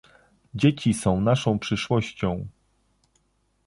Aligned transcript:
Dzieci 0.55 0.93
są 0.93 1.21
naszą 1.21 1.59
przyszłością 1.59 2.47